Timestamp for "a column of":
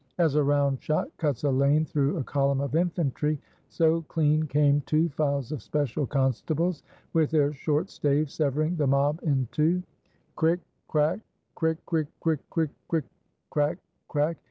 2.17-2.73